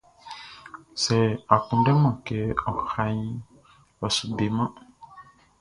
[1.03, 1.17] Sɛ
[1.53, 2.37] a kunndɛman kɛ
[2.69, 3.21] ɔ raʼn,
[4.03, 4.71] ɔ su beman.